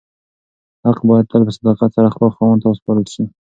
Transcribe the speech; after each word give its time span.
حق 0.85 0.99
باید 1.09 1.29
تل 1.31 1.41
په 1.47 1.51
صداقت 1.57 1.89
سره 1.97 2.13
خپل 2.15 2.29
خاوند 2.35 2.59
ته 2.61 2.67
وسپارل 2.69 3.05
شي. 3.13 3.23